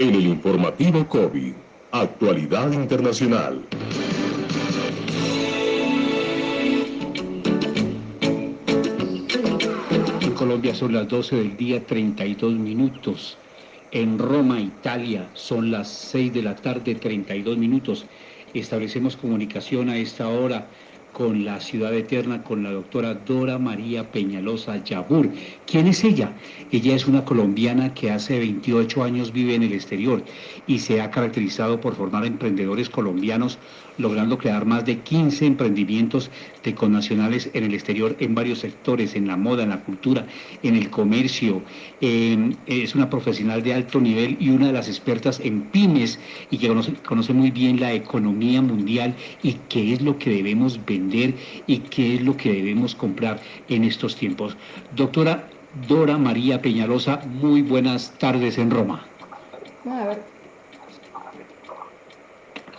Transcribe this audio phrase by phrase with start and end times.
[0.00, 1.52] En el informativo COVID,
[1.92, 3.62] actualidad internacional.
[10.22, 13.36] En Colombia son las 12 del día 32 minutos.
[13.92, 18.06] En Roma, Italia, son las 6 de la tarde 32 minutos.
[18.54, 20.66] Establecemos comunicación a esta hora
[21.12, 25.30] con la ciudad eterna, con la doctora Dora María Peñalosa Yabur.
[25.66, 26.32] ¿Quién es ella?
[26.72, 30.22] Ella es una colombiana que hace 28 años vive en el exterior
[30.66, 33.58] y se ha caracterizado por formar emprendedores colombianos,
[33.98, 36.30] logrando crear más de 15 emprendimientos
[36.64, 40.26] de connacionales en el exterior en varios sectores, en la moda, en la cultura,
[40.62, 41.62] en el comercio.
[42.00, 46.18] es una profesional de alto nivel y una de las expertas en pymes
[46.50, 46.68] y que
[47.04, 51.34] conoce, muy bien la economía mundial y qué es lo que debemos vender
[51.66, 54.56] y qué es lo que debemos comprar en estos tiempos.
[54.94, 55.48] Doctora
[55.88, 59.04] Dora María Peñalosa, muy buenas tardes en Roma.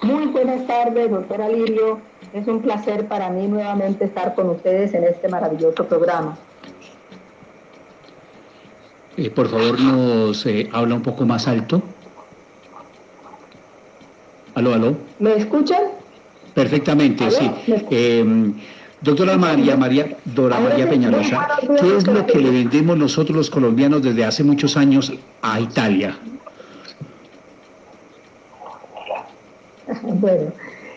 [0.04, 2.00] Muy buenas tardes, doctora Lirio.
[2.34, 6.38] Es un placer para mí nuevamente estar con ustedes en este maravilloso programa.
[9.18, 11.82] Eh, por favor, nos eh, habla un poco más alto.
[14.56, 14.96] Aló, aló.
[15.20, 16.01] ¿Me escuchan?
[16.54, 17.50] Perfectamente, sí.
[17.90, 18.54] Eh,
[19.02, 21.48] doctora María, María, Dora María Peñalosa,
[21.80, 26.18] ¿qué es lo que le vendemos nosotros los colombianos desde hace muchos años a Italia?
[30.04, 30.54] Bueno,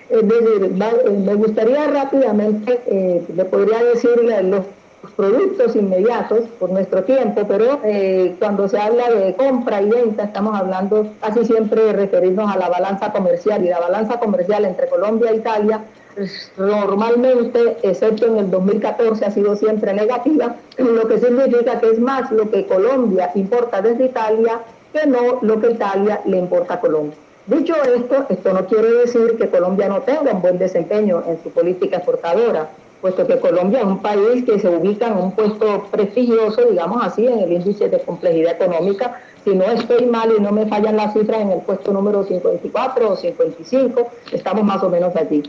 [0.09, 4.11] es decir, eh, me gustaría rápidamente, eh, le podría decir
[4.45, 4.65] los
[5.13, 10.59] productos inmediatos por nuestro tiempo, pero eh, cuando se habla de compra y venta estamos
[10.59, 15.31] hablando casi siempre de referirnos a la balanza comercial y la balanza comercial entre Colombia
[15.31, 15.81] e Italia
[16.15, 21.99] pues, normalmente, excepto en el 2014, ha sido siempre negativa, lo que significa que es
[21.99, 24.61] más lo que Colombia importa desde Italia
[24.93, 27.17] que no lo que Italia le importa a Colombia.
[27.47, 31.51] Dicho esto, esto no quiere decir que Colombia no tenga un buen desempeño en su
[31.51, 32.71] política exportadora,
[33.05, 37.27] puesto que Colombia es un país que se ubica en un puesto prestigioso, digamos así,
[37.27, 39.21] en el índice de complejidad económica.
[39.45, 43.11] Si no estoy mal y no me fallan las cifras, en el puesto número 54
[43.11, 45.43] o 55, estamos más o menos allí.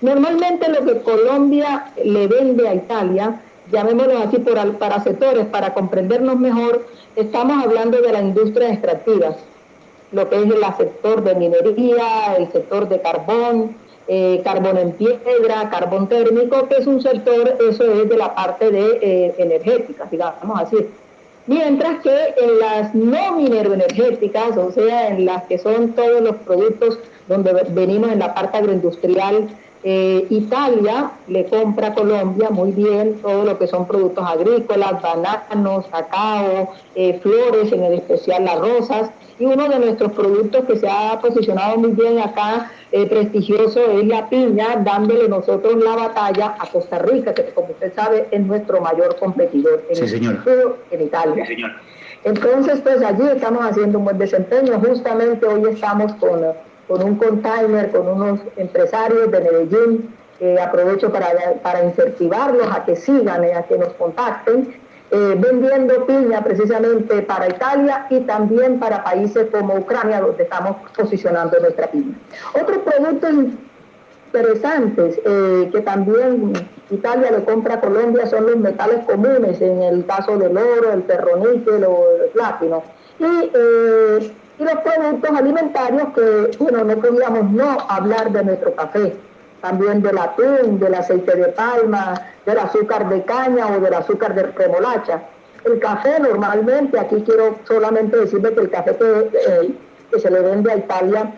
[0.00, 6.86] Normalmente lo que Colombia le vende a Italia, llamémoslo así para sectores, para comprendernos mejor,
[7.14, 9.36] estamos hablando de la industria extractiva
[10.12, 13.74] lo que es el sector de minería, el sector de carbón,
[14.08, 18.70] eh, carbón en piedra, carbón térmico, que es un sector, eso es de la parte
[18.70, 20.76] de eh, energética, digamos así.
[21.46, 26.98] Mientras que en las no mineroenergéticas, o sea, en las que son todos los productos
[27.28, 29.48] donde venimos en la parte agroindustrial,
[29.84, 35.86] eh, Italia le compra a Colombia muy bien todo lo que son productos agrícolas, bananos,
[35.90, 36.72] cacao,
[37.20, 41.90] flores, en especial las rosas, y uno de nuestros productos que se ha posicionado muy
[41.90, 47.46] bien acá, eh, prestigioso, es la piña, dándole nosotros la batalla a Costa Rica, que
[47.52, 51.44] como usted sabe es nuestro mayor competidor en, en Italia.
[52.24, 54.78] Entonces, pues allí estamos haciendo un buen desempeño.
[54.78, 56.40] Justamente hoy estamos con,
[56.92, 60.14] con un container, con unos empresarios de Medellín.
[60.60, 61.28] aprovecho para,
[61.62, 64.74] para incentivarlos a que sigan, a que nos contacten
[65.10, 71.58] eh, vendiendo piña precisamente para Italia y también para países como Ucrania, donde estamos posicionando
[71.60, 72.14] nuestra piña.
[72.60, 73.30] Otros productos
[74.26, 76.52] interesantes eh, que también
[76.90, 81.04] Italia le compra a Colombia son los metales comunes, en el caso del oro, el
[81.04, 82.82] ferroníquel o el platino.
[83.18, 89.16] Y, eh, y los productos alimentarios que, bueno, no podíamos no hablar de nuestro café
[89.60, 94.42] también del atún, del aceite de palma, del azúcar de caña o del azúcar de
[94.42, 95.22] remolacha.
[95.64, 99.74] El café normalmente, aquí quiero solamente decirle que el café que, eh,
[100.10, 101.32] que se le vende a Italia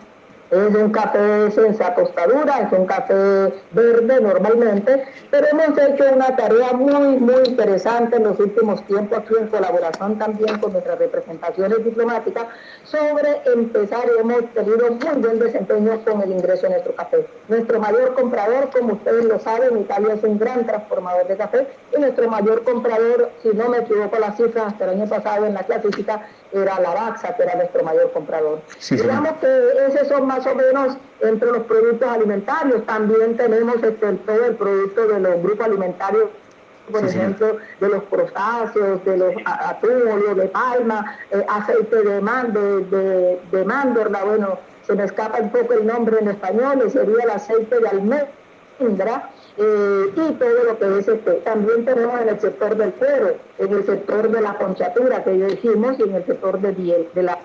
[0.51, 6.73] es un café sin tostadura, es un café verde normalmente, pero hemos hecho una tarea
[6.73, 12.45] muy, muy interesante en los últimos tiempos aquí en colaboración también con nuestras representaciones diplomáticas
[12.83, 17.27] sobre empezar y hemos tenido muy buen desempeño con el ingreso de nuestro café.
[17.47, 21.99] Nuestro mayor comprador, como ustedes lo saben, Italia es un gran transformador de café y
[21.99, 25.63] nuestro mayor comprador, si no me equivoco las cifras, hasta el año pasado en la
[25.63, 28.61] clásica era la Baxa, que era nuestro mayor comprador.
[28.89, 32.85] Digamos que esos son más o menos entre los productos alimentarios.
[32.85, 36.29] También tenemos este, todo el producto de los grupos alimentarios
[36.91, 43.39] por ejemplo, de los crustáceos, de los atún, de palma, eh, aceite de, man, de,
[43.51, 43.63] de,
[44.25, 49.31] bueno, se me escapa un poco el nombre en español, sería el aceite de almendra,
[49.57, 51.31] eh, y todo lo que es este.
[51.43, 55.47] También tenemos en el sector del cuero, en el sector de la conchatura que ya
[55.47, 57.37] dijimos y en el sector de, de la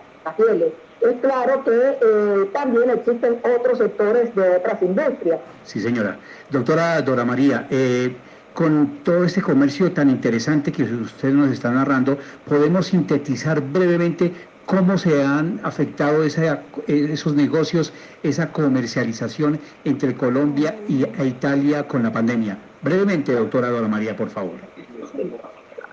[1.01, 5.41] Es claro que eh, también existen otros sectores de otras industrias.
[5.65, 6.19] Sí, señora.
[6.51, 8.15] Doctora Dora María, eh,
[8.53, 14.33] con todo este comercio tan interesante que usted nos está narrando, podemos sintetizar brevemente
[14.67, 22.13] cómo se han afectado esos negocios, esa comercialización entre Colombia y e Italia con la
[22.13, 22.59] pandemia.
[22.83, 24.55] Brevemente, doctora Dora María, por favor.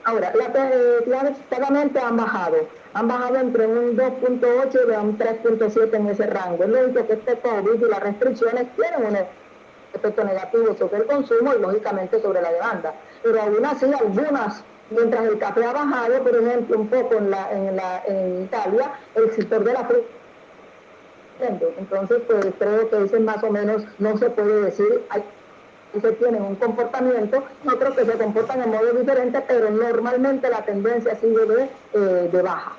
[0.07, 0.31] Ahora,
[1.06, 2.56] las claramente han bajado.
[2.94, 6.63] Han bajado entre un 2.8 y un 3.7 en ese rango.
[6.63, 9.18] Es lógico que este COVID y las restricciones tienen un
[9.94, 12.94] efecto negativo sobre el consumo y lógicamente sobre la demanda.
[13.21, 17.51] Pero aún así algunas, mientras el café ha bajado, por ejemplo, un poco en, la,
[17.51, 20.07] en, la, en Italia, el sector de la fruta
[21.39, 25.03] entonces, pues creo que ese más o menos no se puede decir,
[26.00, 31.16] se tienen un comportamiento, otros que se comportan en modo diferente, pero normalmente la tendencia
[31.19, 32.74] sigue de, eh, de baja.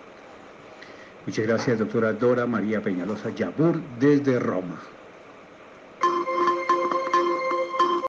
[1.27, 4.81] Muchas gracias, doctora Dora María Peñalosa Yabur, desde Roma.